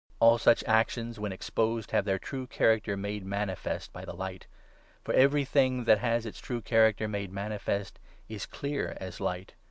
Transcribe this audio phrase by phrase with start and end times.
[0.19, 4.47] All such actions, when exposed, have their 13 true character made manifest by the Light.
[5.03, 9.53] For everything that has its true character made manifest is clear as light.